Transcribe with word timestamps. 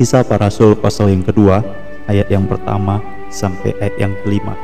Kisah 0.00 0.24
para 0.24 0.48
Rasul 0.48 0.80
pasal 0.80 1.12
yang 1.12 1.20
kedua, 1.20 1.60
ayat 2.08 2.32
yang 2.32 2.48
pertama 2.48 3.04
sampai 3.28 3.76
ayat 3.84 4.00
yang 4.00 4.16
kelima. 4.24 4.56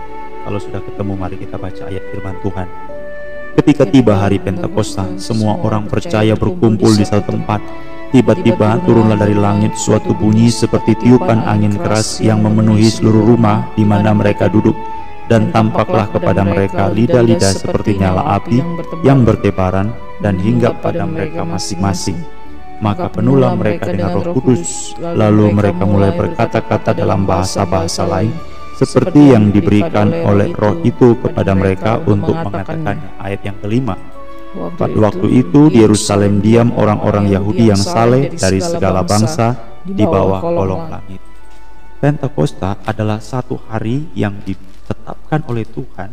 Kalau 0.48 0.56
sudah 0.56 0.80
ketemu, 0.80 1.12
mari 1.12 1.36
kita 1.36 1.60
baca 1.60 1.92
ayat 1.92 2.00
firman 2.08 2.40
Tuhan. 2.40 2.64
Ketika 3.60 3.84
tiba 3.84 4.16
hari 4.16 4.40
Pentakosta, 4.40 5.04
semua 5.20 5.60
orang 5.60 5.92
percaya 5.92 6.32
berkumpul 6.32 6.88
di 6.96 7.04
satu 7.04 7.36
tempat. 7.36 7.60
Tiba-tiba 8.16 8.80
turunlah 8.88 9.20
dari 9.20 9.36
langit 9.36 9.76
suatu 9.76 10.16
bunyi 10.16 10.48
seperti 10.48 10.96
tiupan 11.04 11.44
angin 11.44 11.76
keras 11.84 12.16
yang 12.24 12.40
memenuhi 12.40 12.88
seluruh 12.88 13.36
rumah 13.36 13.68
di 13.76 13.84
mana 13.84 14.16
mereka 14.16 14.48
duduk 14.48 14.72
dan 15.28 15.52
tampaklah 15.52 16.08
kepada 16.16 16.48
mereka 16.48 16.88
lidah-lidah 16.88 17.52
seperti 17.52 18.00
nyala 18.00 18.40
api 18.40 18.64
yang 19.04 19.20
bertebaran 19.20 19.92
dan 20.24 20.40
hinggap 20.40 20.80
pada 20.80 21.04
mereka 21.04 21.44
masing-masing. 21.44 22.16
Maka 22.76 23.08
penuhlah 23.08 23.56
mereka 23.56 23.88
dengan 23.88 24.20
roh 24.20 24.36
kudus, 24.36 24.92
lalu 25.00 25.48
mereka 25.56 25.88
mulai 25.88 26.12
berkata-kata 26.12 26.92
dalam 26.92 27.24
bahasa-bahasa 27.24 28.04
lain, 28.04 28.32
seperti 28.76 29.32
yang 29.32 29.48
diberikan 29.48 30.12
oleh 30.12 30.52
roh 30.52 30.76
itu 30.84 31.16
kepada 31.24 31.56
mereka 31.56 31.96
untuk 32.04 32.36
mengatakannya. 32.36 33.16
Ayat 33.16 33.40
yang 33.48 33.56
kelima, 33.64 33.96
pada 34.76 34.92
waktu 34.92 35.40
itu 35.40 35.72
di 35.72 35.80
Yerusalem 35.80 36.44
diam 36.44 36.68
orang-orang 36.76 37.32
Yahudi 37.32 37.72
yang 37.72 37.80
saleh 37.80 38.36
dari 38.36 38.60
segala 38.60 39.00
bangsa 39.00 39.56
di 39.84 40.04
bawah 40.04 40.44
kolong 40.44 40.84
langit. 40.92 41.20
Pentakosta 41.96 42.76
adalah 42.84 43.24
satu 43.24 43.56
hari 43.72 44.12
yang 44.12 44.36
ditetapkan 44.44 45.48
oleh 45.48 45.64
Tuhan, 45.64 46.12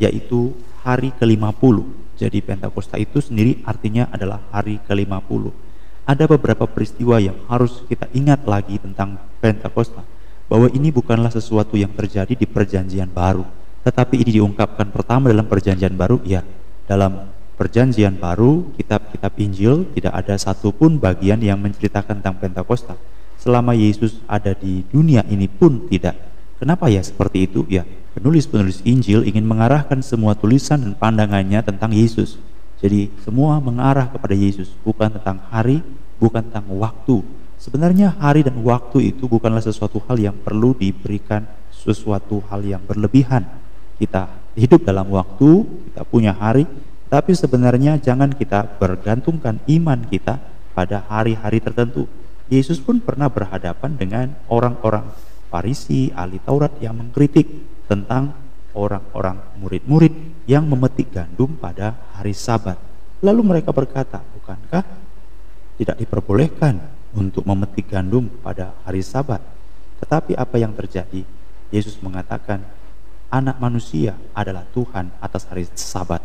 yaitu 0.00 0.56
hari 0.88 1.12
ke-50. 1.20 1.76
Jadi 2.16 2.38
Pentakosta 2.40 2.96
itu 2.96 3.20
sendiri 3.20 3.60
artinya 3.68 4.08
adalah 4.08 4.40
hari 4.48 4.80
ke-50. 4.88 5.67
Ada 6.08 6.24
beberapa 6.24 6.64
peristiwa 6.64 7.20
yang 7.20 7.36
harus 7.52 7.84
kita 7.84 8.08
ingat 8.16 8.48
lagi 8.48 8.80
tentang 8.80 9.20
Pentakosta, 9.44 10.00
bahwa 10.48 10.72
ini 10.72 10.88
bukanlah 10.88 11.28
sesuatu 11.28 11.76
yang 11.76 11.92
terjadi 11.92 12.32
di 12.32 12.48
perjanjian 12.48 13.12
baru, 13.12 13.44
tetapi 13.84 14.16
ini 14.24 14.40
diungkapkan 14.40 14.88
pertama 14.88 15.28
dalam 15.28 15.44
perjanjian 15.44 15.92
baru, 15.92 16.16
ya, 16.24 16.40
dalam 16.88 17.28
perjanjian 17.60 18.16
baru, 18.16 18.72
kitab-kitab 18.80 19.36
Injil 19.36 19.84
tidak 19.92 20.16
ada 20.16 20.40
satupun 20.40 20.96
bagian 20.96 21.44
yang 21.44 21.60
menceritakan 21.60 22.24
tentang 22.24 22.40
Pentakosta 22.40 22.96
selama 23.36 23.76
Yesus 23.76 24.18
ada 24.24 24.56
di 24.56 24.88
dunia 24.88 25.22
ini 25.28 25.44
pun 25.46 25.86
tidak. 25.92 26.16
Kenapa 26.58 26.90
ya 26.90 27.04
seperti 27.04 27.46
itu? 27.46 27.62
Ya, 27.70 27.86
penulis-penulis 28.18 28.82
Injil 28.82 29.22
ingin 29.28 29.46
mengarahkan 29.46 30.02
semua 30.02 30.34
tulisan 30.34 30.82
dan 30.82 30.92
pandangannya 30.98 31.62
tentang 31.62 31.94
Yesus. 31.94 32.40
Jadi 32.78 33.10
semua 33.26 33.58
mengarah 33.58 34.06
kepada 34.06 34.38
Yesus, 34.38 34.70
bukan 34.86 35.10
tentang 35.18 35.42
hari, 35.50 35.82
bukan 36.22 36.46
tentang 36.46 36.66
waktu. 36.78 37.26
Sebenarnya 37.58 38.14
hari 38.14 38.46
dan 38.46 38.62
waktu 38.62 39.10
itu 39.10 39.26
bukanlah 39.26 39.58
sesuatu 39.58 39.98
hal 40.06 40.14
yang 40.14 40.36
perlu 40.38 40.78
diberikan 40.78 41.42
sesuatu 41.74 42.38
hal 42.46 42.62
yang 42.62 42.82
berlebihan. 42.86 43.42
Kita 43.98 44.30
hidup 44.54 44.86
dalam 44.86 45.10
waktu, 45.10 45.66
kita 45.90 46.06
punya 46.06 46.30
hari, 46.30 46.70
tapi 47.10 47.34
sebenarnya 47.34 47.98
jangan 47.98 48.30
kita 48.30 48.78
bergantungkan 48.78 49.58
iman 49.66 50.06
kita 50.06 50.38
pada 50.70 51.02
hari-hari 51.10 51.58
tertentu. 51.58 52.06
Yesus 52.46 52.78
pun 52.78 53.02
pernah 53.02 53.26
berhadapan 53.26 53.98
dengan 53.98 54.26
orang-orang 54.46 55.10
Farisi, 55.48 56.12
ahli 56.12 56.38
Taurat 56.44 56.76
yang 56.78 57.00
mengkritik 57.00 57.48
tentang 57.88 58.36
orang-orang 58.76 59.40
murid-murid 59.58 60.12
yang 60.48 60.64
memetik 60.64 61.12
gandum 61.12 61.52
pada 61.60 61.92
hari 62.16 62.32
Sabat. 62.32 62.80
Lalu 63.20 63.44
mereka 63.44 63.68
berkata, 63.68 64.24
"Bukankah 64.40 64.80
tidak 65.76 65.96
diperbolehkan 66.00 66.80
untuk 67.12 67.44
memetik 67.44 67.92
gandum 67.92 68.32
pada 68.40 68.72
hari 68.88 69.04
Sabat?" 69.04 69.44
Tetapi 70.00 70.32
apa 70.40 70.56
yang 70.56 70.72
terjadi? 70.72 71.20
Yesus 71.68 72.00
mengatakan, 72.00 72.64
"Anak 73.28 73.60
manusia 73.60 74.16
adalah 74.32 74.64
Tuhan 74.72 75.12
atas 75.20 75.44
hari 75.52 75.68
Sabat. 75.76 76.24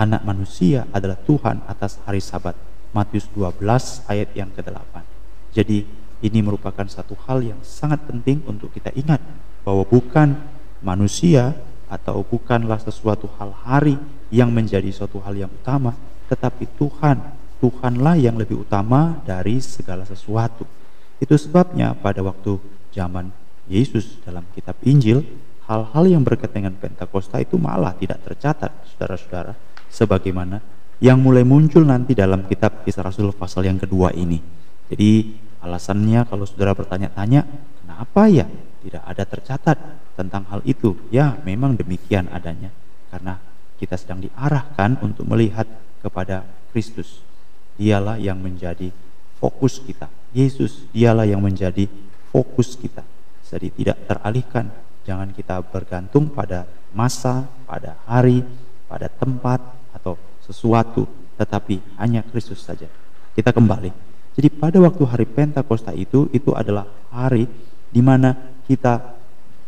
Anak 0.00 0.24
manusia 0.24 0.88
adalah 0.88 1.20
Tuhan 1.20 1.60
atas 1.68 2.00
hari 2.08 2.24
Sabat." 2.24 2.56
Matius 2.96 3.28
12 3.36 4.00
ayat 4.08 4.32
yang 4.32 4.48
ke-8. 4.56 5.04
Jadi 5.52 5.84
ini 6.24 6.40
merupakan 6.40 6.88
satu 6.88 7.12
hal 7.28 7.44
yang 7.44 7.60
sangat 7.60 8.00
penting 8.08 8.40
untuk 8.48 8.72
kita 8.72 8.88
ingat 8.96 9.20
bahwa 9.60 9.84
bukan 9.84 10.40
manusia 10.80 11.52
atau 11.88 12.20
bukanlah 12.20 12.78
sesuatu 12.78 13.28
hal 13.40 13.52
hari 13.64 13.96
yang 14.28 14.52
menjadi 14.52 14.92
suatu 14.92 15.18
hal 15.24 15.34
yang 15.34 15.50
utama, 15.52 15.96
tetapi 16.28 16.68
Tuhan, 16.76 17.18
Tuhanlah 17.58 18.20
yang 18.20 18.36
lebih 18.36 18.62
utama 18.62 19.18
dari 19.24 19.58
segala 19.58 20.04
sesuatu. 20.04 20.68
Itu 21.18 21.34
sebabnya 21.34 21.96
pada 21.96 22.22
waktu 22.22 22.60
zaman 22.94 23.32
Yesus 23.66 24.20
dalam 24.22 24.46
kitab 24.54 24.76
Injil, 24.84 25.24
hal-hal 25.66 26.04
yang 26.06 26.22
berkaitan 26.22 26.64
dengan 26.64 26.74
Pentakosta 26.78 27.40
itu 27.42 27.58
malah 27.58 27.96
tidak 27.96 28.22
tercatat, 28.24 28.70
saudara-saudara, 28.94 29.52
sebagaimana 29.88 30.60
yang 30.98 31.18
mulai 31.18 31.46
muncul 31.46 31.86
nanti 31.86 32.14
dalam 32.14 32.46
kitab 32.46 32.82
Kisah 32.82 33.06
Rasul 33.06 33.30
pasal 33.34 33.66
yang 33.66 33.78
kedua 33.78 34.10
ini. 34.14 34.38
Jadi 34.88 35.36
alasannya 35.62 36.26
kalau 36.26 36.48
saudara 36.48 36.74
bertanya-tanya, 36.74 37.44
kenapa 37.82 38.22
ya 38.26 38.46
tidak 38.88 39.04
ada 39.04 39.24
tercatat 39.28 39.78
tentang 40.16 40.48
hal 40.48 40.64
itu? 40.64 40.96
Ya 41.12 41.36
memang 41.44 41.76
demikian 41.76 42.32
adanya, 42.32 42.72
karena 43.12 43.36
kita 43.76 44.00
sedang 44.00 44.24
diarahkan 44.24 44.96
untuk 45.04 45.28
melihat 45.28 45.68
kepada 46.00 46.48
Kristus. 46.72 47.20
Dialah 47.76 48.16
yang 48.16 48.40
menjadi 48.40 48.90
fokus 49.38 49.78
kita. 49.78 50.08
Yesus 50.32 50.88
dialah 50.90 51.28
yang 51.28 51.44
menjadi 51.44 51.86
fokus 52.32 52.74
kita. 52.74 53.06
Jadi 53.46 53.70
tidak 53.70 54.08
teralihkan, 54.08 54.72
jangan 55.06 55.30
kita 55.30 55.62
bergantung 55.62 56.32
pada 56.32 56.66
masa, 56.90 57.46
pada 57.68 58.00
hari, 58.08 58.42
pada 58.90 59.06
tempat 59.06 59.62
atau 59.94 60.18
sesuatu, 60.42 61.06
tetapi 61.38 61.78
hanya 62.00 62.24
Kristus 62.26 62.64
saja. 62.64 62.90
Kita 63.36 63.54
kembali 63.54 64.08
jadi 64.38 64.54
pada 64.54 64.78
waktu 64.78 65.02
hari 65.02 65.26
Pentakosta 65.26 65.90
itu, 65.90 66.30
itu 66.30 66.54
adalah 66.54 66.86
hari 67.10 67.50
di 67.90 67.98
mana 67.98 68.38
kita 68.68 69.16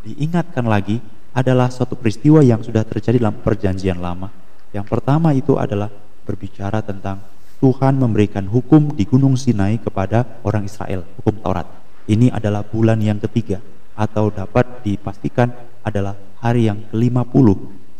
diingatkan 0.05 0.69
lagi 0.69 1.01
adalah 1.33 1.73
suatu 1.73 1.97
peristiwa 1.97 2.45
yang 2.45 2.61
sudah 2.61 2.85
terjadi 2.85 3.17
dalam 3.17 3.41
perjanjian 3.41 3.97
lama. 3.97 4.29
Yang 4.77 4.87
pertama 4.93 5.33
itu 5.33 5.57
adalah 5.57 5.89
berbicara 6.29 6.85
tentang 6.85 7.25
Tuhan 7.61 7.97
memberikan 7.97 8.45
hukum 8.49 8.93
di 8.97 9.05
Gunung 9.09 9.37
Sinai 9.41 9.81
kepada 9.81 10.41
orang 10.45 10.69
Israel, 10.69 11.05
hukum 11.21 11.41
Taurat. 11.41 11.69
Ini 12.09 12.33
adalah 12.33 12.65
bulan 12.65 13.01
yang 13.01 13.21
ketiga 13.21 13.61
atau 13.97 14.33
dapat 14.33 14.81
dipastikan 14.81 15.53
adalah 15.85 16.17
hari 16.41 16.73
yang 16.73 16.89
ke-50 16.89 17.47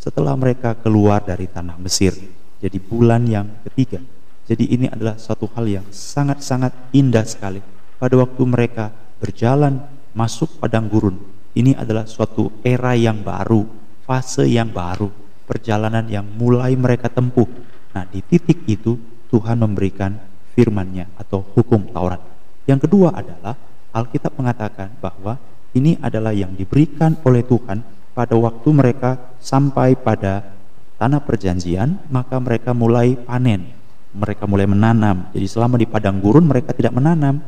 setelah 0.01 0.33
mereka 0.33 0.73
keluar 0.81 1.21
dari 1.21 1.45
tanah 1.45 1.77
Mesir. 1.77 2.17
Jadi 2.61 2.79
bulan 2.81 3.29
yang 3.29 3.47
ketiga. 3.69 4.01
Jadi 4.49 4.65
ini 4.73 4.89
adalah 4.89 5.21
suatu 5.21 5.47
hal 5.53 5.69
yang 5.69 5.87
sangat-sangat 5.93 6.73
indah 6.97 7.23
sekali. 7.29 7.61
Pada 8.01 8.17
waktu 8.17 8.43
mereka 8.49 8.91
berjalan 9.21 9.85
masuk 10.17 10.61
padang 10.63 10.87
gurun, 10.91 11.17
ini 11.55 11.75
adalah 11.75 12.07
suatu 12.07 12.51
era 12.63 12.95
yang 12.95 13.23
baru, 13.23 13.67
fase 14.07 14.47
yang 14.47 14.71
baru, 14.71 15.11
perjalanan 15.47 16.07
yang 16.07 16.27
mulai 16.27 16.75
mereka 16.75 17.11
tempuh. 17.11 17.47
Nah, 17.91 18.07
di 18.07 18.23
titik 18.23 18.67
itu 18.71 18.99
Tuhan 19.31 19.59
memberikan 19.59 20.15
firman-Nya 20.55 21.11
atau 21.19 21.43
hukum 21.43 21.91
Taurat. 21.91 22.23
Yang 22.67 22.87
kedua 22.87 23.15
adalah 23.15 23.55
Alkitab 23.91 24.39
mengatakan 24.39 24.95
bahwa 25.03 25.39
ini 25.75 25.99
adalah 26.03 26.31
yang 26.31 26.55
diberikan 26.55 27.19
oleh 27.27 27.43
Tuhan 27.43 27.83
pada 28.15 28.35
waktu 28.35 28.69
mereka 28.71 29.19
sampai 29.43 29.99
pada 29.99 30.55
tanah 30.99 31.23
perjanjian, 31.23 31.99
maka 32.11 32.39
mereka 32.39 32.75
mulai 32.75 33.15
panen 33.15 33.81
mereka 34.15 34.45
mulai 34.47 34.67
menanam. 34.67 35.31
Jadi 35.31 35.47
selama 35.47 35.79
di 35.79 35.87
padang 35.87 36.19
gurun 36.19 36.47
mereka 36.47 36.75
tidak 36.75 36.95
menanam. 36.95 37.39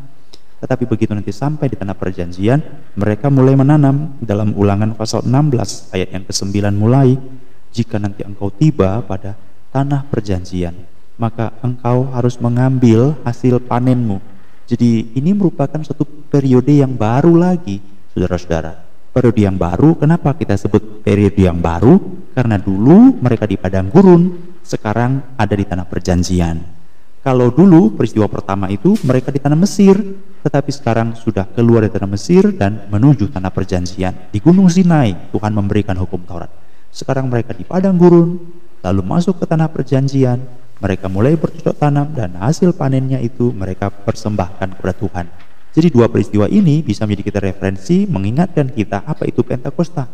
Tetapi 0.63 0.87
begitu 0.87 1.11
nanti 1.11 1.35
sampai 1.35 1.67
di 1.67 1.75
tanah 1.75 1.99
perjanjian, 1.99 2.63
mereka 2.95 3.27
mulai 3.27 3.59
menanam. 3.59 4.15
Dalam 4.23 4.55
ulangan 4.55 4.95
pasal 4.95 5.27
16 5.27 5.91
ayat 5.91 6.15
yang 6.15 6.23
ke-9 6.23 6.55
mulai, 6.79 7.19
jika 7.75 7.99
nanti 7.99 8.23
engkau 8.23 8.47
tiba 8.55 9.03
pada 9.03 9.35
tanah 9.75 10.07
perjanjian, 10.07 10.79
maka 11.19 11.51
engkau 11.67 12.07
harus 12.15 12.39
mengambil 12.39 13.19
hasil 13.27 13.59
panenmu. 13.59 14.23
Jadi 14.71 15.19
ini 15.19 15.35
merupakan 15.35 15.83
satu 15.83 16.07
periode 16.31 16.79
yang 16.79 16.95
baru 16.95 17.35
lagi, 17.35 17.83
saudara-saudara. 18.15 18.87
Periode 19.11 19.41
yang 19.43 19.59
baru, 19.59 19.99
kenapa 19.99 20.33
kita 20.39 20.55
sebut 20.55 21.03
periode 21.03 21.43
yang 21.43 21.59
baru? 21.59 21.99
Karena 22.33 22.57
dulu 22.57 23.19
mereka 23.19 23.51
di 23.51 23.59
padang 23.59 23.91
gurun, 23.91 24.55
sekarang 24.63 25.35
ada 25.35 25.53
di 25.59 25.67
tanah 25.67 25.85
perjanjian. 25.91 26.82
Kalau 27.23 27.55
dulu 27.55 27.95
peristiwa 27.95 28.27
pertama 28.27 28.67
itu 28.67 28.99
mereka 29.07 29.31
di 29.31 29.39
tanah 29.39 29.55
Mesir, 29.55 29.95
tetapi 30.43 30.75
sekarang 30.75 31.15
sudah 31.15 31.47
keluar 31.55 31.87
dari 31.87 31.95
tanah 31.95 32.11
Mesir 32.11 32.51
dan 32.51 32.91
menuju 32.91 33.31
tanah 33.31 33.55
perjanjian. 33.55 34.35
Di 34.35 34.43
Gunung 34.43 34.67
Sinai 34.67 35.31
Tuhan 35.31 35.55
memberikan 35.55 35.95
hukum 36.03 36.19
Taurat. 36.27 36.51
Sekarang 36.91 37.31
mereka 37.31 37.55
di 37.55 37.63
padang 37.63 37.95
gurun, 37.95 38.43
lalu 38.83 39.01
masuk 39.07 39.39
ke 39.39 39.47
tanah 39.47 39.71
perjanjian, 39.71 40.43
mereka 40.83 41.07
mulai 41.07 41.39
bercocok 41.39 41.79
tanam 41.79 42.11
dan 42.11 42.35
hasil 42.43 42.75
panennya 42.75 43.23
itu 43.23 43.55
mereka 43.55 43.87
persembahkan 43.87 44.75
kepada 44.75 44.95
Tuhan. 44.99 45.27
Jadi 45.79 45.95
dua 45.95 46.11
peristiwa 46.11 46.51
ini 46.51 46.83
bisa 46.83 47.07
menjadi 47.07 47.31
kita 47.31 47.39
referensi 47.39 48.03
mengingatkan 48.11 48.67
kita 48.67 49.07
apa 49.07 49.31
itu 49.31 49.47
Pentakosta. 49.47 50.11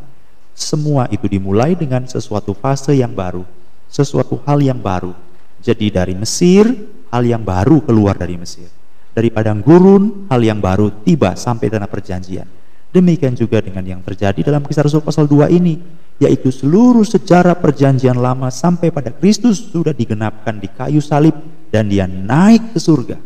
Semua 0.53 1.09
itu 1.09 1.25
dimulai 1.25 1.73
dengan 1.73 2.05
sesuatu 2.05 2.53
fase 2.53 2.93
yang 3.01 3.17
baru, 3.17 3.49
sesuatu 3.89 4.45
hal 4.45 4.61
yang 4.61 4.77
baru. 4.77 5.17
Jadi 5.65 5.89
dari 5.89 6.13
Mesir, 6.13 6.69
hal 7.13 7.23
yang 7.25 7.43
baru 7.43 7.85
keluar 7.85 8.17
dari 8.17 8.37
Mesir. 8.37 8.69
Dari 9.13 9.35
padang 9.35 9.65
gurun, 9.65 10.31
hal 10.31 10.41
yang 10.45 10.63
baru 10.63 11.03
tiba 11.03 11.35
sampai 11.35 11.67
tanah 11.67 11.91
perjanjian. 11.91 12.47
Demikian 12.89 13.37
juga 13.37 13.61
dengan 13.61 13.85
yang 13.85 14.01
terjadi 14.01 14.41
dalam 14.41 14.65
kisah 14.65 14.87
Rasul 14.87 15.05
pasal 15.05 15.29
2 15.29 15.53
ini, 15.53 15.77
yaitu 16.23 16.49
seluruh 16.49 17.05
sejarah 17.05 17.59
perjanjian 17.59 18.17
lama 18.17 18.49
sampai 18.49 18.89
pada 18.89 19.13
Kristus 19.13 19.61
sudah 19.71 19.93
digenapkan 19.93 20.57
di 20.57 20.71
kayu 20.73 21.03
salib 21.05 21.37
dan 21.69 21.91
dia 21.93 22.09
naik 22.09 22.73
ke 22.73 22.81
surga. 22.81 23.17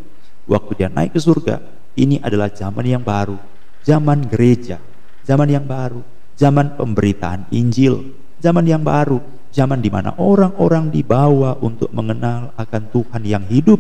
Waktu 0.51 0.73
dia 0.75 0.89
naik 0.91 1.15
ke 1.15 1.21
surga, 1.23 1.63
ini 1.95 2.19
adalah 2.19 2.51
zaman 2.51 2.83
yang 2.83 3.05
baru, 3.05 3.39
zaman 3.87 4.27
gereja, 4.27 4.83
zaman 5.23 5.47
yang 5.47 5.63
baru, 5.63 6.03
zaman 6.35 6.75
pemberitaan 6.75 7.47
Injil, 7.55 8.17
zaman 8.43 8.67
yang 8.67 8.83
baru, 8.83 9.23
zaman 9.53 9.85
di 9.85 9.93
mana 9.93 10.17
orang-orang 10.17 10.89
dibawa 10.89 11.61
untuk 11.61 11.93
mengenal 11.93 12.57
akan 12.57 12.83
Tuhan 12.89 13.23
yang 13.23 13.45
hidup 13.47 13.79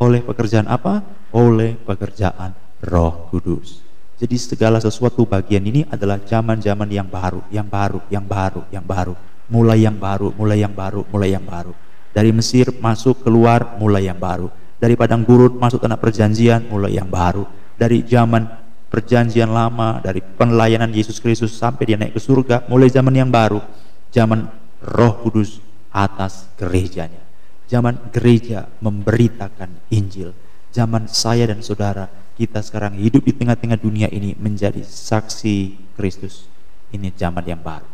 oleh 0.00 0.24
pekerjaan 0.24 0.66
apa? 0.66 1.04
Oleh 1.36 1.76
pekerjaan 1.76 2.56
Roh 2.80 3.28
Kudus. 3.28 3.84
Jadi 4.16 4.36
segala 4.40 4.80
sesuatu 4.80 5.28
bagian 5.28 5.64
ini 5.64 5.84
adalah 5.88 6.20
zaman-zaman 6.20 6.88
yang 6.88 7.06
baru, 7.06 7.44
yang 7.52 7.68
baru, 7.68 8.00
yang 8.08 8.24
baru, 8.24 8.64
yang 8.72 8.84
baru. 8.84 9.14
Mulai 9.50 9.84
yang 9.84 9.96
baru, 10.00 10.32
mulai 10.34 10.58
yang 10.64 10.72
baru, 10.72 11.04
mulai 11.12 11.30
yang 11.36 11.44
baru. 11.44 11.72
Dari 12.10 12.34
Mesir 12.34 12.72
masuk 12.80 13.22
keluar 13.22 13.78
mulai 13.78 14.08
yang 14.08 14.18
baru 14.18 14.50
dari 14.80 14.96
padang 14.96 15.22
gurun 15.28 15.60
masuk 15.60 15.84
tanah 15.84 16.00
perjanjian 16.00 16.64
mulai 16.72 16.96
yang 16.96 17.06
baru 17.06 17.44
dari 17.76 18.00
zaman 18.08 18.48
perjanjian 18.88 19.52
lama 19.52 20.00
dari 20.00 20.24
pelayanan 20.24 20.88
Yesus 20.88 21.20
Kristus 21.20 21.52
sampai 21.52 21.84
dia 21.84 22.00
naik 22.00 22.16
ke 22.16 22.20
surga 22.20 22.64
mulai 22.66 22.88
zaman 22.88 23.12
yang 23.12 23.28
baru 23.28 23.60
zaman 24.08 24.48
Roh 24.84 25.20
Kudus 25.20 25.60
atas 25.90 26.48
gerejanya 26.56 27.20
zaman 27.66 27.98
gereja 28.14 28.70
memberitakan 28.82 29.90
Injil 29.90 30.32
zaman 30.70 31.10
saya 31.10 31.50
dan 31.50 31.60
saudara 31.60 32.06
kita 32.38 32.64
sekarang 32.64 32.96
hidup 32.96 33.26
di 33.26 33.36
tengah-tengah 33.36 33.76
dunia 33.76 34.08
ini 34.08 34.32
menjadi 34.38 34.80
saksi 34.80 35.76
Kristus 35.98 36.46
ini 36.94 37.10
zaman 37.12 37.42
yang 37.44 37.60
baru 37.60 37.88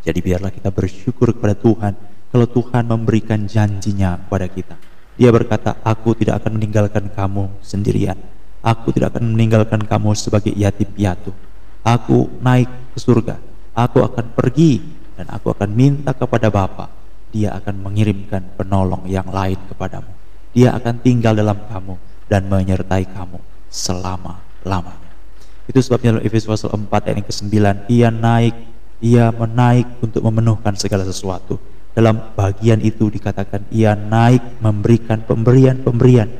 jadi 0.00 0.18
biarlah 0.18 0.52
kita 0.52 0.72
bersyukur 0.72 1.36
kepada 1.36 1.54
Tuhan 1.54 1.92
kalau 2.32 2.46
Tuhan 2.48 2.88
memberikan 2.88 3.44
janjinya 3.44 4.16
kepada 4.26 4.48
kita 4.48 4.76
dia 5.20 5.28
berkata, 5.28 5.76
aku 5.84 6.16
tidak 6.16 6.40
akan 6.40 6.56
meninggalkan 6.56 7.12
kamu 7.12 7.52
sendirian. 7.60 8.16
Aku 8.64 8.88
tidak 8.88 9.12
akan 9.12 9.36
meninggalkan 9.36 9.84
kamu 9.84 10.16
sebagai 10.16 10.48
yatim 10.56 10.88
piatu. 10.96 11.28
Aku 11.84 12.32
naik 12.40 12.72
ke 12.96 12.98
surga. 13.04 13.36
Aku 13.76 14.00
akan 14.00 14.32
pergi 14.32 14.80
dan 15.20 15.28
aku 15.28 15.52
akan 15.52 15.68
minta 15.76 16.16
kepada 16.16 16.48
Bapa. 16.48 16.88
Dia 17.28 17.52
akan 17.60 17.84
mengirimkan 17.84 18.56
penolong 18.56 19.04
yang 19.04 19.28
lain 19.28 19.60
kepadamu. 19.68 20.08
Dia 20.56 20.72
akan 20.80 21.04
tinggal 21.04 21.36
dalam 21.36 21.60
kamu 21.68 21.94
dan 22.26 22.48
menyertai 22.48 23.04
kamu 23.12 23.36
selama-lamanya. 23.68 25.12
Itu 25.68 25.78
sebabnya 25.84 26.16
dalam 26.16 26.24
Efesus 26.24 26.48
pasal 26.48 26.72
4 26.72 26.88
ayat 26.88 27.16
yang 27.20 27.28
ke-9, 27.28 27.52
ia 27.92 28.08
naik, 28.10 28.56
ia 28.98 29.24
menaik 29.30 29.86
untuk 30.02 30.24
memenuhkan 30.26 30.74
segala 30.74 31.06
sesuatu 31.06 31.60
dalam 31.90 32.32
bagian 32.38 32.78
itu 32.80 33.10
dikatakan 33.10 33.66
ia 33.74 33.98
naik 33.98 34.62
memberikan 34.62 35.20
pemberian-pemberian. 35.26 36.30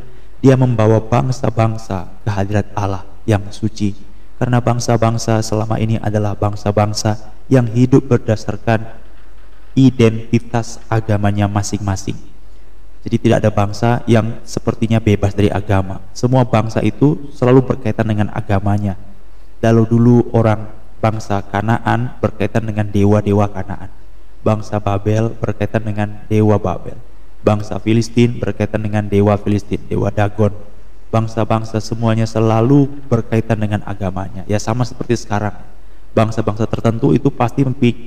Dia 0.40 0.56
membawa 0.56 1.04
bangsa-bangsa 1.04 2.24
ke 2.24 2.30
hadirat 2.32 2.72
Allah 2.72 3.04
yang 3.28 3.44
suci. 3.52 3.92
Karena 4.40 4.56
bangsa-bangsa 4.62 5.44
selama 5.44 5.76
ini 5.76 6.00
adalah 6.00 6.32
bangsa-bangsa 6.32 7.39
yang 7.50 7.66
hidup 7.68 8.06
berdasarkan 8.06 8.86
identitas 9.74 10.80
agamanya 10.86 11.50
masing-masing. 11.50 12.16
Jadi 13.00 13.16
tidak 13.18 13.44
ada 13.44 13.50
bangsa 13.52 14.00
yang 14.06 14.38
sepertinya 14.44 15.02
bebas 15.02 15.34
dari 15.34 15.48
agama. 15.52 16.04
Semua 16.14 16.46
bangsa 16.46 16.84
itu 16.84 17.32
selalu 17.34 17.64
berkaitan 17.64 18.06
dengan 18.06 18.28
agamanya. 18.32 18.94
Lalu 19.60 19.82
dulu 19.88 20.16
orang 20.32 20.68
bangsa 21.02 21.42
Kanaan 21.48 22.16
berkaitan 22.20 22.64
dengan 22.64 22.86
dewa-dewa 22.88 23.48
Kanaan 23.48 24.00
bangsa 24.40 24.80
Babel 24.80 25.32
berkaitan 25.36 25.84
dengan 25.84 26.24
dewa 26.26 26.56
Babel. 26.56 26.96
Bangsa 27.40 27.80
Filistin 27.80 28.36
berkaitan 28.36 28.84
dengan 28.84 29.08
dewa 29.08 29.36
Filistin, 29.40 29.80
dewa 29.88 30.12
Dagon. 30.12 30.52
Bangsa-bangsa 31.10 31.82
semuanya 31.82 32.22
selalu 32.28 32.86
berkaitan 33.10 33.58
dengan 33.58 33.82
agamanya. 33.82 34.46
Ya 34.46 34.60
sama 34.62 34.86
seperti 34.86 35.18
sekarang. 35.18 35.56
Bangsa-bangsa 36.10 36.66
tertentu 36.66 37.14
itu 37.14 37.30
pasti 37.30 37.62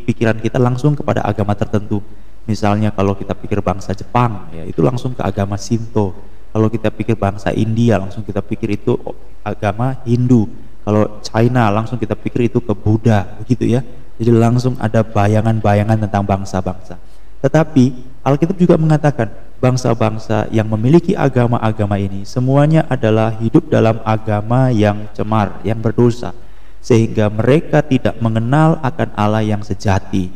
pikiran 0.07 0.35
kita 0.43 0.59
langsung 0.59 0.93
kepada 0.93 1.23
agama 1.23 1.55
tertentu. 1.55 2.03
Misalnya 2.43 2.91
kalau 2.91 3.15
kita 3.15 3.31
pikir 3.31 3.63
bangsa 3.63 3.95
Jepang, 3.95 4.51
ya 4.51 4.67
itu 4.67 4.83
langsung 4.83 5.15
ke 5.15 5.23
agama 5.23 5.55
Shinto. 5.55 6.11
Kalau 6.51 6.67
kita 6.67 6.91
pikir 6.91 7.15
bangsa 7.15 7.49
India, 7.55 7.95
langsung 7.97 8.21
kita 8.21 8.43
pikir 8.43 8.75
itu 8.75 8.93
agama 9.41 9.97
Hindu. 10.03 10.45
Kalau 10.83 11.23
China, 11.23 11.71
langsung 11.71 11.95
kita 11.95 12.13
pikir 12.13 12.51
itu 12.51 12.59
ke 12.59 12.75
Buddha, 12.75 13.39
begitu 13.39 13.65
ya. 13.65 13.81
Jadi 14.19 14.29
langsung 14.35 14.75
ada 14.77 15.01
bayangan-bayangan 15.01 16.03
tentang 16.03 16.27
bangsa-bangsa. 16.27 16.99
Tetapi 17.39 17.83
Alkitab 18.21 18.55
juga 18.59 18.75
mengatakan 18.75 19.31
bangsa-bangsa 19.63 20.51
yang 20.51 20.67
memiliki 20.67 21.15
agama-agama 21.15 21.95
ini 21.95 22.27
semuanya 22.27 22.83
adalah 22.91 23.31
hidup 23.39 23.71
dalam 23.71 24.03
agama 24.03 24.69
yang 24.69 25.07
cemar, 25.15 25.63
yang 25.63 25.79
berdosa. 25.79 26.35
Sehingga 26.83 27.31
mereka 27.31 27.79
tidak 27.79 28.19
mengenal 28.19 28.75
akan 28.83 29.15
Allah 29.15 29.39
yang 29.39 29.63
sejati, 29.63 30.27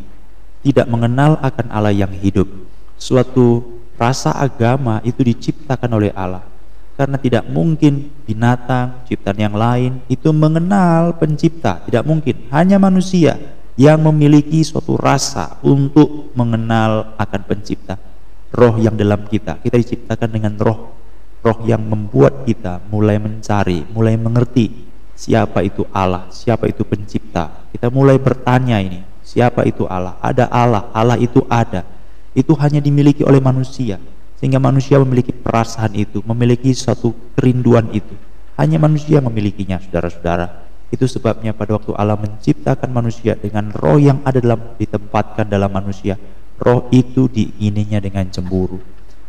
tidak 0.64 0.88
mengenal 0.88 1.36
akan 1.44 1.68
Allah 1.68 1.92
yang 1.92 2.12
hidup. 2.24 2.48
Suatu 2.96 3.78
rasa 4.00 4.32
agama 4.32 5.04
itu 5.04 5.22
diciptakan 5.28 5.92
oleh 5.92 6.16
Allah. 6.16 6.48
Karena 6.96 7.20
tidak 7.20 7.46
mungkin 7.52 8.10
binatang, 8.26 9.06
ciptaan 9.06 9.38
yang 9.38 9.54
lain 9.54 10.02
itu 10.10 10.32
mengenal 10.34 11.14
pencipta, 11.20 11.84
tidak 11.86 12.08
mungkin. 12.08 12.50
Hanya 12.50 12.82
manusia 12.82 13.38
yang 13.78 14.02
memiliki 14.02 14.66
suatu 14.66 14.98
rasa 14.98 15.62
untuk 15.62 16.34
mengenal 16.34 17.14
akan 17.22 17.42
pencipta 17.46 18.02
roh 18.50 18.76
yang 18.82 18.98
dalam 18.98 19.30
kita 19.30 19.62
kita 19.62 19.78
diciptakan 19.78 20.30
dengan 20.34 20.54
roh 20.58 20.98
roh 21.46 21.60
yang 21.70 21.86
membuat 21.86 22.42
kita 22.50 22.82
mulai 22.90 23.22
mencari 23.22 23.86
mulai 23.94 24.18
mengerti 24.18 24.87
siapa 25.18 25.66
itu 25.66 25.84
Allah? 25.90 26.30
Siapa 26.30 26.70
itu 26.70 26.86
pencipta? 26.86 27.66
Kita 27.74 27.90
mulai 27.90 28.22
bertanya 28.22 28.78
ini. 28.78 29.02
Siapa 29.26 29.66
itu 29.66 29.90
Allah? 29.90 30.16
Ada 30.22 30.48
Allah. 30.48 30.88
Allah 30.94 31.18
itu 31.18 31.42
ada. 31.50 31.84
Itu 32.38 32.54
hanya 32.62 32.78
dimiliki 32.78 33.26
oleh 33.26 33.42
manusia. 33.42 33.98
Sehingga 34.38 34.62
manusia 34.62 35.02
memiliki 35.02 35.34
perasaan 35.34 35.98
itu 35.98 36.22
memiliki 36.22 36.70
suatu 36.78 37.12
kerinduan 37.34 37.90
itu. 37.90 38.14
Hanya 38.54 38.78
manusia 38.78 39.18
memilikinya 39.18 39.82
saudara-saudara. 39.82 40.70
Itu 40.88 41.04
sebabnya 41.04 41.52
pada 41.52 41.76
waktu 41.76 41.92
Allah 41.98 42.16
menciptakan 42.16 42.88
manusia 42.94 43.36
dengan 43.36 43.76
roh 43.76 44.00
yang 44.00 44.24
ada 44.24 44.40
dalam 44.40 44.78
ditempatkan 44.80 45.44
dalam 45.44 45.68
manusia, 45.68 46.16
roh 46.56 46.88
itu 46.96 47.28
diingininya 47.28 48.00
dengan 48.00 48.24
cemburu. 48.32 48.80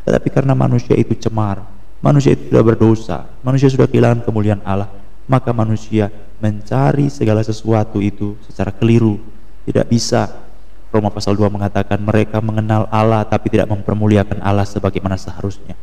Tetapi 0.06 0.28
karena 0.30 0.54
manusia 0.54 0.94
itu 0.94 1.18
cemar, 1.18 1.66
manusia 1.98 2.38
itu 2.38 2.54
sudah 2.54 2.62
berdosa, 2.62 3.18
manusia 3.42 3.66
sudah 3.66 3.90
kehilangan 3.90 4.22
kemuliaan 4.22 4.62
Allah, 4.62 4.86
maka 5.28 5.52
manusia 5.52 6.08
mencari 6.40 7.12
segala 7.12 7.44
sesuatu 7.44 8.00
itu 8.00 8.34
secara 8.48 8.72
keliru. 8.72 9.20
Tidak 9.68 9.84
bisa. 9.84 10.48
Roma 10.88 11.12
pasal 11.12 11.36
2 11.36 11.52
mengatakan 11.52 12.00
mereka 12.00 12.40
mengenal 12.40 12.88
Allah 12.88 13.20
tapi 13.28 13.52
tidak 13.52 13.68
mempermuliakan 13.68 14.40
Allah 14.40 14.64
sebagaimana 14.64 15.20
seharusnya. 15.20 15.76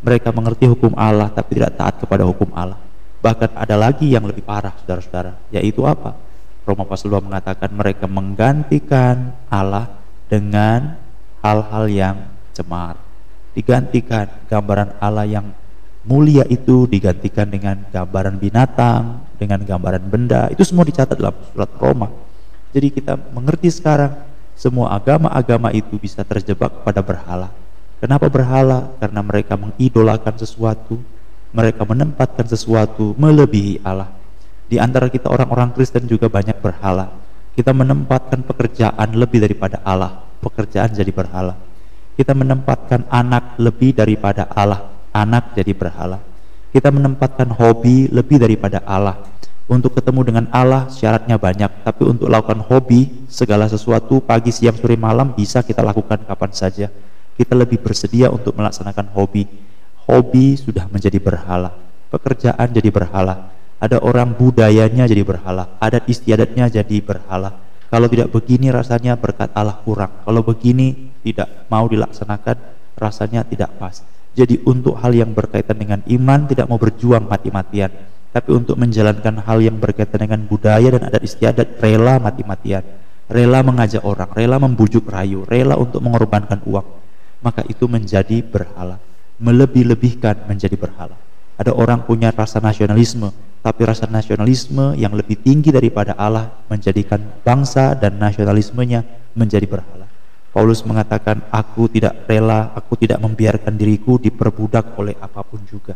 Mereka 0.00 0.32
mengerti 0.32 0.64
hukum 0.64 0.96
Allah 0.96 1.28
tapi 1.28 1.60
tidak 1.60 1.76
taat 1.76 2.00
kepada 2.00 2.24
hukum 2.24 2.48
Allah. 2.56 2.80
Bahkan 3.20 3.52
ada 3.52 3.76
lagi 3.76 4.08
yang 4.08 4.24
lebih 4.24 4.40
parah, 4.40 4.72
saudara-saudara, 4.80 5.36
yaitu 5.52 5.84
apa? 5.84 6.16
Roma 6.64 6.88
pasal 6.88 7.12
2 7.12 7.20
mengatakan 7.20 7.68
mereka 7.68 8.08
menggantikan 8.08 9.36
Allah 9.52 9.92
dengan 10.26 10.96
hal-hal 11.44 11.84
yang 11.92 12.16
cemar. 12.56 12.96
Digantikan 13.52 14.28
gambaran 14.48 14.96
Allah 15.00 15.28
yang 15.28 15.52
mulia 16.06 16.46
itu 16.46 16.86
digantikan 16.86 17.50
dengan 17.50 17.82
gambaran 17.90 18.38
binatang, 18.38 19.26
dengan 19.36 19.60
gambaran 19.66 20.06
benda. 20.06 20.46
Itu 20.54 20.62
semua 20.62 20.86
dicatat 20.86 21.18
dalam 21.18 21.34
surat 21.52 21.70
Roma. 21.76 22.08
Jadi 22.70 22.88
kita 22.94 23.18
mengerti 23.34 23.68
sekarang 23.68 24.14
semua 24.56 24.94
agama-agama 24.94 25.74
itu 25.74 25.98
bisa 25.98 26.22
terjebak 26.22 26.86
pada 26.86 27.02
berhala. 27.02 27.50
Kenapa 27.98 28.30
berhala? 28.30 28.92
Karena 29.02 29.20
mereka 29.20 29.58
mengidolakan 29.58 30.36
sesuatu, 30.38 30.96
mereka 31.50 31.82
menempatkan 31.82 32.46
sesuatu 32.46 33.12
melebihi 33.18 33.82
Allah. 33.82 34.12
Di 34.66 34.78
antara 34.78 35.10
kita 35.10 35.30
orang-orang 35.30 35.74
Kristen 35.74 36.06
juga 36.06 36.30
banyak 36.30 36.58
berhala. 36.62 37.10
Kita 37.56 37.72
menempatkan 37.72 38.44
pekerjaan 38.44 39.16
lebih 39.16 39.40
daripada 39.40 39.80
Allah, 39.80 40.22
pekerjaan 40.44 40.92
jadi 40.92 41.08
berhala. 41.08 41.56
Kita 42.16 42.36
menempatkan 42.36 43.08
anak 43.08 43.56
lebih 43.56 43.96
daripada 43.96 44.44
Allah, 44.52 44.95
anak 45.22 45.56
jadi 45.56 45.72
berhala. 45.72 46.20
Kita 46.68 46.92
menempatkan 46.92 47.48
hobi 47.56 48.12
lebih 48.12 48.36
daripada 48.36 48.84
Allah. 48.84 49.16
Untuk 49.66 49.98
ketemu 49.98 50.20
dengan 50.22 50.44
Allah 50.54 50.86
syaratnya 50.92 51.40
banyak, 51.40 51.82
tapi 51.82 52.06
untuk 52.06 52.30
lakukan 52.30 52.62
hobi 52.62 53.26
segala 53.26 53.66
sesuatu 53.66 54.22
pagi, 54.22 54.54
siang, 54.54 54.78
sore, 54.78 54.94
malam 54.94 55.34
bisa 55.34 55.64
kita 55.64 55.82
lakukan 55.82 56.22
kapan 56.22 56.52
saja. 56.54 56.86
Kita 57.34 57.56
lebih 57.58 57.82
bersedia 57.82 58.30
untuk 58.30 58.54
melaksanakan 58.54 59.10
hobi. 59.16 59.42
Hobi 60.06 60.54
sudah 60.54 60.86
menjadi 60.86 61.18
berhala, 61.18 61.74
pekerjaan 62.14 62.70
jadi 62.70 62.94
berhala. 62.94 63.50
Ada 63.82 63.98
orang 63.98 64.38
budayanya 64.38 65.10
jadi 65.10 65.26
berhala, 65.26 65.76
adat 65.82 66.06
istiadatnya 66.06 66.70
jadi 66.70 67.02
berhala. 67.02 67.58
Kalau 67.90 68.06
tidak 68.06 68.30
begini 68.30 68.70
rasanya 68.70 69.18
berkat 69.18 69.50
Allah 69.54 69.78
kurang. 69.82 70.22
Kalau 70.22 70.42
begini 70.46 71.10
tidak 71.26 71.66
mau 71.66 71.90
dilaksanakan 71.90 72.56
rasanya 72.98 73.42
tidak 73.46 73.70
pas. 73.82 74.02
Jadi 74.36 74.60
untuk 74.68 75.00
hal 75.00 75.16
yang 75.16 75.32
berkaitan 75.32 75.80
dengan 75.80 76.00
iman 76.04 76.44
tidak 76.44 76.68
mau 76.68 76.76
berjuang 76.76 77.24
mati-matian. 77.24 77.88
Tapi 78.36 78.52
untuk 78.52 78.76
menjalankan 78.76 79.40
hal 79.40 79.64
yang 79.64 79.80
berkaitan 79.80 80.28
dengan 80.28 80.44
budaya 80.44 80.92
dan 80.92 81.08
adat 81.08 81.24
istiadat 81.24 81.80
rela 81.80 82.20
mati-matian. 82.20 82.84
Rela 83.32 83.64
mengajak 83.64 84.04
orang 84.04 84.28
rela 84.36 84.60
membujuk 84.60 85.08
rayu 85.08 85.48
rela 85.48 85.80
untuk 85.80 86.04
mengorbankan 86.04 86.60
uang. 86.68 86.84
Maka 87.40 87.64
itu 87.64 87.88
menjadi 87.88 88.44
berhala. 88.44 89.00
Melebih-lebihkan 89.40 90.44
menjadi 90.44 90.76
berhala. 90.76 91.16
Ada 91.56 91.72
orang 91.72 92.04
punya 92.04 92.28
rasa 92.28 92.60
nasionalisme 92.60 93.32
tapi 93.64 93.82
rasa 93.82 94.06
nasionalisme 94.06 94.94
yang 94.94 95.10
lebih 95.18 95.42
tinggi 95.42 95.74
daripada 95.74 96.14
Allah 96.14 96.62
menjadikan 96.70 97.18
bangsa 97.42 97.98
dan 97.98 98.14
nasionalismenya 98.14 99.02
menjadi 99.34 99.66
berhala 99.66 100.05
Paulus 100.56 100.80
mengatakan 100.88 101.44
aku 101.52 101.92
tidak 101.92 102.24
rela 102.24 102.72
aku 102.72 102.96
tidak 102.96 103.20
membiarkan 103.20 103.76
diriku 103.76 104.16
diperbudak 104.16 104.96
oleh 104.96 105.12
apa 105.20 105.44
pun 105.44 105.60
juga 105.68 105.92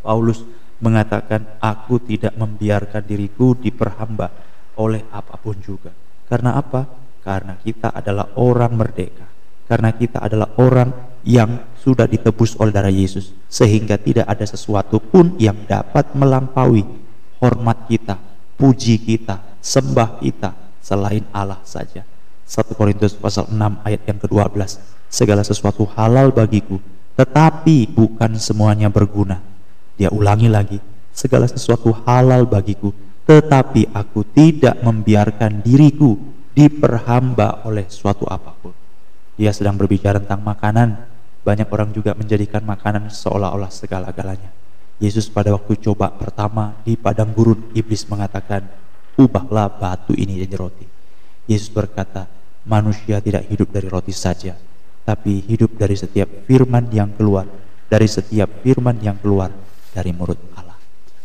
Paulus 0.00 0.40
mengatakan 0.80 1.60
aku 1.60 2.00
tidak 2.00 2.32
membiarkan 2.40 3.04
diriku 3.04 3.52
diperhamba 3.52 4.32
oleh 4.80 5.04
apa 5.12 5.36
pun 5.36 5.56
juga. 5.60 5.92
Karena 6.24 6.56
apa? 6.56 6.88
Karena 7.20 7.60
kita 7.60 7.92
adalah 7.92 8.32
orang 8.40 8.72
merdeka. 8.72 9.28
Karena 9.68 9.94
kita 9.94 10.24
adalah 10.24 10.56
orang 10.58 11.20
yang 11.22 11.76
sudah 11.78 12.08
ditebus 12.08 12.58
oleh 12.58 12.74
darah 12.74 12.90
Yesus 12.90 13.30
sehingga 13.46 14.00
tidak 14.00 14.26
ada 14.26 14.42
sesuatu 14.42 14.98
pun 14.98 15.36
yang 15.38 15.68
dapat 15.68 16.10
melampaui 16.16 16.82
hormat 17.38 17.86
kita, 17.86 18.18
puji 18.58 18.98
kita, 18.98 19.60
sembah 19.62 20.18
kita 20.18 20.50
selain 20.82 21.22
Allah 21.30 21.62
saja. 21.62 22.02
1 22.50 22.66
Korintus 22.74 23.14
pasal 23.14 23.46
6 23.46 23.86
ayat 23.86 24.02
yang 24.10 24.18
ke-12. 24.18 24.82
Segala 25.06 25.46
sesuatu 25.46 25.86
halal 25.94 26.34
bagiku, 26.34 26.82
tetapi 27.14 27.94
bukan 27.94 28.34
semuanya 28.42 28.90
berguna 28.90 29.38
dia 30.00 30.08
ulangi 30.08 30.48
lagi, 30.48 30.80
segala 31.12 31.44
sesuatu 31.44 31.92
halal 32.08 32.48
bagiku, 32.48 32.88
tetapi 33.28 33.92
aku 33.92 34.24
tidak 34.32 34.80
membiarkan 34.80 35.60
diriku 35.60 36.16
diperhamba 36.56 37.68
oleh 37.68 37.84
suatu 37.92 38.24
apa 38.24 38.56
pun. 38.56 38.72
Dia 39.36 39.52
sedang 39.52 39.76
berbicara 39.76 40.16
tentang 40.24 40.40
makanan. 40.40 41.12
Banyak 41.44 41.68
orang 41.68 41.92
juga 41.92 42.16
menjadikan 42.16 42.64
makanan 42.64 43.12
seolah-olah 43.12 43.68
segala-galanya. 43.68 44.48
Yesus 45.04 45.28
pada 45.28 45.52
waktu 45.52 45.76
coba 45.84 46.16
pertama 46.16 46.80
di 46.80 46.96
padang 46.96 47.36
gurun, 47.36 47.68
iblis 47.76 48.08
mengatakan, 48.08 48.64
ubahlah 49.20 49.68
batu 49.68 50.16
ini 50.16 50.40
jadi 50.40 50.56
roti. 50.56 50.88
Yesus 51.44 51.68
berkata, 51.68 52.24
manusia 52.68 53.22
tidak 53.22 53.48
hidup 53.48 53.72
dari 53.72 53.88
roti 53.88 54.12
saja, 54.12 54.56
tapi 55.06 55.40
hidup 55.44 55.76
dari 55.76 55.96
setiap 55.96 56.28
firman 56.44 56.88
yang 56.92 57.12
keluar, 57.16 57.48
dari 57.88 58.06
setiap 58.06 58.60
firman 58.60 59.00
yang 59.00 59.16
keluar 59.18 59.48
dari 59.90 60.12
mulut 60.12 60.38
Allah. 60.56 60.76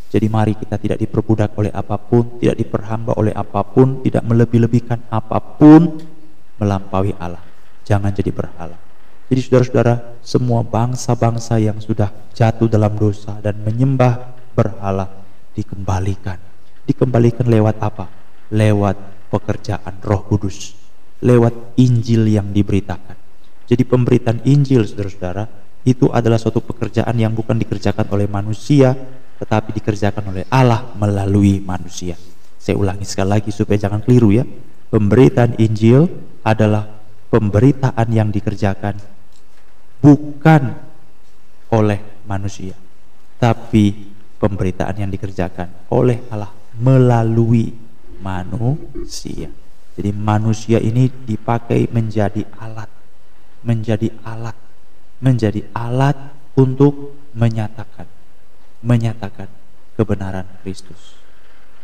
Jadi 0.09 0.27
mari 0.31 0.55
kita 0.55 0.79
tidak 0.79 0.97
diperbudak 1.01 1.51
oleh 1.59 1.75
apa 1.75 1.99
pun, 1.99 2.39
tidak 2.39 2.55
diperhamba 2.55 3.13
oleh 3.19 3.35
apa 3.35 3.61
pun, 3.67 3.99
tidak 3.99 4.23
melebih-lebihkan 4.23 5.11
apa 5.11 5.37
pun 5.43 5.99
melampaui 6.55 7.11
Allah. 7.19 7.43
Jangan 7.83 8.15
jadi 8.15 8.31
berhala. 8.31 8.77
Jadi 9.25 9.39
saudara-saudara, 9.41 10.21
semua 10.21 10.61
bangsa-bangsa 10.61 11.57
yang 11.57 11.81
sudah 11.81 12.13
jatuh 12.31 12.69
dalam 12.69 12.93
dosa 12.93 13.41
dan 13.41 13.57
menyembah 13.65 14.37
berhala 14.53 15.09
dikembalikan. 15.57 16.37
Dikembalikan 16.85 17.49
lewat 17.49 17.81
apa? 17.81 18.05
Lewat 18.53 18.95
pekerjaan 19.33 19.97
Roh 20.05 20.21
Kudus, 20.29 20.77
lewat 21.23 21.77
Injil 21.79 22.27
yang 22.27 22.51
diberitakan. 22.51 23.15
Jadi 23.65 23.83
pemberitaan 23.87 24.43
Injil 24.45 24.83
saudara-saudara 24.85 25.47
itu 25.85 26.09
adalah 26.09 26.41
suatu 26.41 26.59
pekerjaan 26.65 27.13
yang 27.15 27.33
bukan 27.33 27.55
dikerjakan 27.61 28.09
oleh 28.09 28.25
manusia 28.25 28.93
tetapi 29.35 29.75
dikerjakan 29.75 30.31
oleh 30.31 30.43
Allah 30.47 30.95
melalui 30.95 31.59
manusia. 31.59 32.15
Saya 32.55 32.79
ulangi 32.79 33.03
sekali 33.05 33.29
lagi 33.35 33.51
supaya 33.51 33.77
jangan 33.77 34.01
keliru 34.01 34.31
ya. 34.31 34.43
Pemberitaan 34.89 35.59
Injil 35.59 36.07
adalah 36.41 36.87
pemberitaan 37.27 38.07
yang 38.09 38.31
dikerjakan 38.31 38.95
bukan 39.99 40.71
oleh 41.73 41.99
manusia, 42.23 42.77
tapi 43.41 44.13
pemberitaan 44.39 44.95
yang 44.95 45.11
dikerjakan 45.11 45.89
oleh 45.91 46.21
Allah 46.31 46.53
melalui 46.79 47.73
manusia. 48.21 49.51
Jadi 49.95 50.11
manusia 50.11 50.77
ini 50.83 51.07
dipakai 51.07 51.87
menjadi 51.87 52.43
alat, 52.59 52.91
menjadi 53.63 54.11
alat 54.27 54.65
menjadi 55.23 55.63
alat 55.71 56.17
untuk 56.59 57.15
menyatakan 57.35 58.07
menyatakan 58.85 59.49
kebenaran 59.95 60.45
Kristus. 60.61 61.17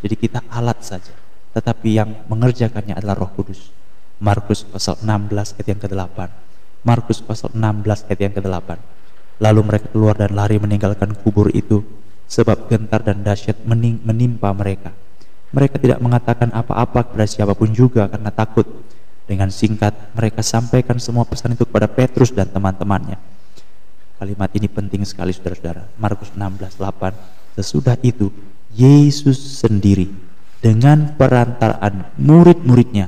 Jadi 0.05 0.15
kita 0.17 0.45
alat 0.51 0.81
saja, 0.85 1.13
tetapi 1.57 1.97
yang 1.97 2.09
mengerjakannya 2.29 2.93
adalah 2.97 3.17
Roh 3.17 3.31
Kudus. 3.33 3.73
Markus 4.21 4.61
pasal 4.61 5.01
16 5.01 5.57
ayat 5.57 5.67
yang 5.73 5.81
ke-8. 5.81 6.19
Markus 6.85 7.25
pasal 7.25 7.49
16 7.57 8.05
ayat 8.05 8.19
yang 8.21 8.33
ke-8. 8.37 8.69
Lalu 9.41 9.61
mereka 9.65 9.89
keluar 9.89 10.13
dan 10.13 10.37
lari 10.37 10.61
meninggalkan 10.61 11.17
kubur 11.17 11.49
itu 11.49 11.81
sebab 12.29 12.69
gentar 12.69 13.01
dan 13.01 13.25
dahsyat 13.25 13.65
menimpa 13.65 14.53
mereka. 14.53 14.93
Mereka 15.51 15.79
tidak 15.79 15.99
mengatakan 15.99 16.49
apa-apa 16.55 17.11
kepada 17.11 17.27
siapa 17.27 17.51
pun 17.51 17.71
juga 17.75 18.07
karena 18.07 18.31
takut 18.31 18.63
dengan 19.31 19.47
singkat, 19.47 19.95
mereka 20.11 20.43
sampaikan 20.43 20.99
semua 20.99 21.23
pesan 21.23 21.55
itu 21.55 21.63
kepada 21.63 21.87
Petrus 21.87 22.35
dan 22.35 22.51
teman-temannya. 22.51 23.15
Kalimat 24.19 24.51
ini 24.59 24.67
penting 24.67 25.07
sekali 25.07 25.31
saudara-saudara. 25.31 25.87
Markus 25.95 26.35
16:8. 26.35 27.15
Sesudah 27.55 27.95
itu, 28.03 28.27
Yesus 28.75 29.39
sendiri 29.59 30.11
dengan 30.59 31.15
perantaraan 31.15 32.11
murid-muridnya 32.19 33.07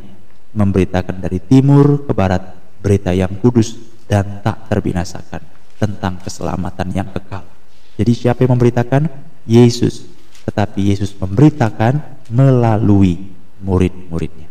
memberitakan 0.55 1.21
dari 1.21 1.43
timur 1.43 2.07
ke 2.07 2.11
barat 2.15 2.55
berita 2.79 3.11
yang 3.11 3.35
kudus 3.39 3.75
dan 4.07 4.39
tak 4.39 4.71
terbinasakan 4.71 5.43
tentang 5.75 6.23
keselamatan 6.23 6.87
yang 6.91 7.09
kekal. 7.11 7.43
Jadi 7.99 8.11
siapa 8.15 8.47
yang 8.47 8.55
memberitakan? 8.55 9.11
Yesus. 9.43 10.07
Tetapi 10.47 10.91
Yesus 10.91 11.15
memberitakan 11.19 11.99
melalui 12.33 13.29
murid-muridnya. 13.61 14.49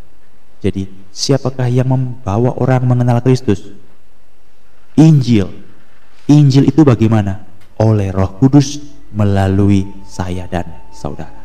Jadi 0.62 0.86
siapakah 1.10 1.66
yang 1.66 1.90
membawa 1.90 2.54
orang 2.54 2.86
mengenal 2.86 3.18
Kristus? 3.18 3.74
Injil. 4.94 5.50
Injil 6.30 6.70
itu 6.70 6.86
bagaimana? 6.86 7.42
Oleh 7.82 8.14
Roh 8.14 8.38
Kudus 8.38 8.78
melalui 9.10 9.82
saya 10.06 10.46
dan 10.46 10.86
saudara. 10.94 11.42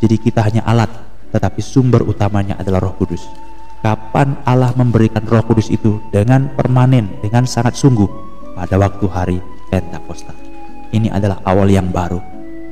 Jadi 0.00 0.16
kita 0.16 0.40
hanya 0.40 0.64
alat, 0.64 0.88
tetapi 1.28 1.60
sumber 1.60 2.00
utamanya 2.08 2.56
adalah 2.56 2.88
Roh 2.88 2.96
Kudus. 2.96 3.20
Kapan 3.84 4.40
Allah 4.48 4.72
memberikan 4.72 5.20
Roh 5.28 5.44
Kudus 5.44 5.68
itu 5.68 6.00
dengan 6.08 6.48
permanen, 6.56 7.20
dengan 7.20 7.44
sangat 7.44 7.76
sungguh 7.76 8.08
pada 8.56 8.80
waktu 8.80 9.06
hari 9.12 9.38
Pentakosta. 9.68 10.32
Ini 10.88 11.12
adalah 11.12 11.44
awal 11.44 11.68
yang 11.68 11.92
baru. 11.92 12.22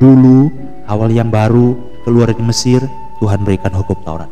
Dulu 0.00 0.48
awal 0.88 1.12
yang 1.12 1.28
baru 1.28 1.76
keluar 2.06 2.32
dari 2.32 2.40
Mesir, 2.42 2.80
Tuhan 3.22 3.46
berikan 3.46 3.70
hukum 3.70 3.94
Taurat. 4.02 4.26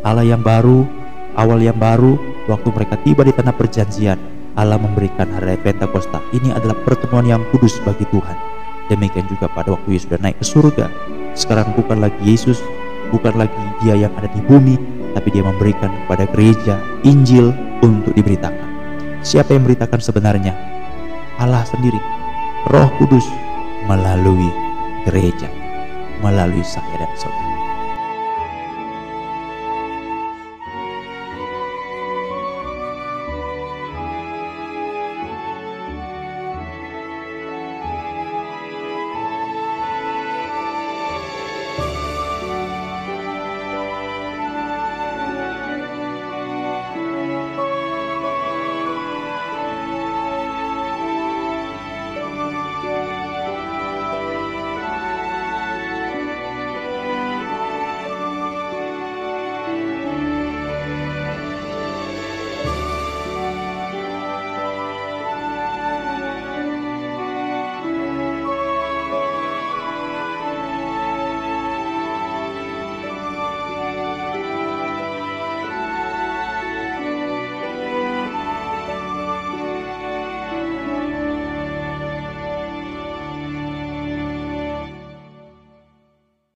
Allah 0.00 0.24
yang 0.24 0.40
baru 0.40 0.88
awal 1.36 1.60
yang 1.60 1.76
baru 1.76 2.16
waktu 2.48 2.72
mereka 2.72 2.96
tiba 3.04 3.20
di 3.20 3.36
tanah 3.36 3.52
perjanjian 3.52 4.16
Allah 4.56 4.80
memberikan 4.80 5.28
hari 5.28 5.60
Pentakosta. 5.60 6.24
Ini 6.32 6.56
adalah 6.56 6.72
pertemuan 6.88 7.28
yang 7.28 7.44
kudus 7.52 7.76
bagi 7.84 8.08
Tuhan. 8.08 8.32
Demikian 8.88 9.28
juga 9.28 9.44
pada 9.52 9.76
waktu 9.76 9.92
Yesus 9.92 10.08
sudah 10.08 10.20
naik 10.24 10.40
ke 10.40 10.46
surga. 10.48 10.88
Sekarang 11.36 11.76
bukan 11.76 12.00
lagi 12.00 12.16
Yesus 12.24 12.64
bukan 13.12 13.36
lagi 13.36 13.60
dia 13.84 14.08
yang 14.08 14.10
ada 14.16 14.26
di 14.32 14.40
bumi 14.48 14.80
tapi 15.12 15.28
dia 15.36 15.44
memberikan 15.44 15.92
kepada 15.92 16.24
gereja 16.32 16.80
Injil 17.04 17.52
untuk 17.84 18.16
diberitakan. 18.16 18.66
Siapa 19.20 19.52
yang 19.52 19.68
memberitakan 19.68 20.00
sebenarnya? 20.00 20.56
Allah 21.36 21.60
sendiri 21.68 22.00
Roh 22.72 22.88
Kudus 22.96 23.28
melalui 23.84 24.48
gereja 25.04 25.48
melalui 26.24 26.64
saya 26.64 27.00
dan 27.00 27.12
saudara 27.16 27.49